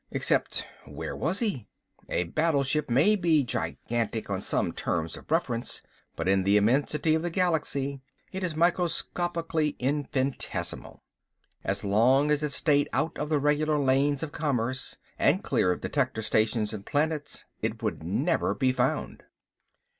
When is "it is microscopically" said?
8.31-9.75